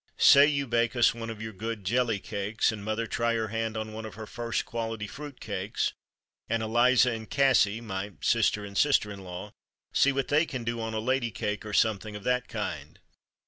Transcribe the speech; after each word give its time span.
Say 0.17 0.47
you 0.47 0.65
bake 0.65 0.95
us 0.95 1.13
one 1.13 1.29
of 1.29 1.43
your 1.43 1.53
good 1.53 1.83
jelly 1.83 2.17
cakes, 2.17 2.71
and 2.71 2.83
mother 2.83 3.05
try 3.05 3.35
her 3.35 3.49
hand 3.49 3.77
on 3.77 3.93
one 3.93 4.03
of 4.03 4.15
her 4.15 4.25
first 4.25 4.65
quality 4.65 5.05
fruit 5.05 5.39
cakes, 5.39 5.93
and 6.49 6.63
Eliza 6.63 7.11
and 7.11 7.29
Cassie 7.29 7.81
[my 7.81 8.13
sister 8.19 8.65
and 8.65 8.75
sister 8.75 9.11
in 9.11 9.23
law] 9.23 9.51
see 9.93 10.11
what 10.11 10.29
they 10.29 10.47
can 10.47 10.63
do 10.63 10.81
on 10.81 10.95
a 10.95 10.99
lady 10.99 11.29
cake 11.29 11.67
or 11.67 11.73
something 11.73 12.15
of 12.15 12.23
that 12.23 12.47
kind. 12.47 12.99